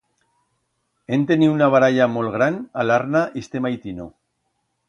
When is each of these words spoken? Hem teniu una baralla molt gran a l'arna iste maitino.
Hem 1.17 1.25
teniu 1.33 1.53
una 1.57 1.69
baralla 1.77 2.09
molt 2.15 2.35
gran 2.39 2.57
a 2.85 2.89
l'arna 2.89 3.25
iste 3.43 3.63
maitino. 3.67 4.09